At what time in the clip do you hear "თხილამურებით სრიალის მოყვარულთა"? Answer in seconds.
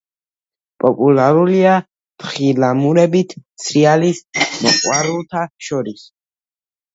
2.23-5.45